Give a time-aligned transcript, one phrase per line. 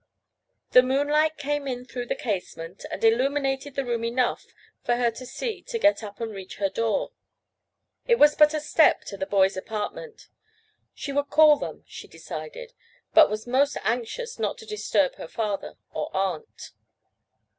[0.71, 4.47] The moonlight came in through the casement and illuminated the room enough
[4.83, 7.11] for her to see to get up and reach her door.
[8.07, 10.29] It was but a step to the boys' apartment.
[10.95, 12.73] She would call them, she decided,
[13.13, 16.71] but was most anxious not to disturb her father or aunt.